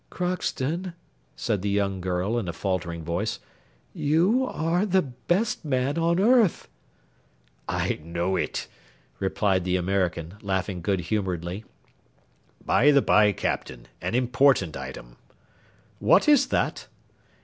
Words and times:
"Crockston," 0.09 0.95
said 1.35 1.61
the 1.61 1.69
young 1.69 2.01
girl, 2.01 2.39
in 2.39 2.47
a 2.47 2.53
faltering 2.53 3.03
voice, 3.03 3.37
"you 3.93 4.47
are 4.47 4.83
the 4.83 5.03
best 5.03 5.63
man 5.63 5.95
on 5.99 6.19
earth." 6.19 6.67
"I 7.69 7.99
know 8.03 8.35
it," 8.35 8.67
replied 9.19 9.63
the 9.63 9.75
American, 9.75 10.37
laughing 10.41 10.81
good 10.81 11.01
humouredly. 11.01 11.65
"By 12.65 12.89
the 12.89 13.03
by, 13.03 13.31
Captain, 13.31 13.87
an 14.01 14.15
important 14.15 14.75
item." 14.75 15.17
"What 15.99 16.27
is 16.27 16.47
that?" 16.47 16.87